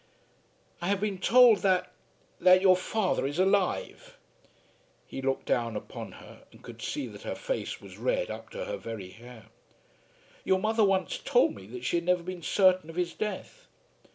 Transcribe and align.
"I 0.81 0.87
have 0.87 0.99
been 0.99 1.19
told 1.19 1.59
that 1.59 1.91
that 2.39 2.59
your 2.59 2.75
father 2.75 3.27
is 3.27 3.37
alive." 3.37 4.17
He 5.05 5.21
looked 5.21 5.45
down 5.45 5.75
upon 5.75 6.13
her 6.13 6.45
and 6.51 6.63
could 6.63 6.81
see 6.81 7.05
that 7.05 7.21
her 7.21 7.35
face 7.35 7.79
was 7.79 7.99
red 7.99 8.31
up 8.31 8.49
to 8.49 8.65
her 8.65 8.77
very 8.77 9.11
hair. 9.11 9.45
"Your 10.43 10.57
mother 10.57 10.83
once 10.83 11.19
told 11.19 11.53
me 11.53 11.67
that 11.67 11.85
she 11.85 11.97
had 11.97 12.05
never 12.05 12.23
been 12.23 12.41
certain 12.41 12.89
of 12.89 12.95
his 12.95 13.13
death." 13.13 13.67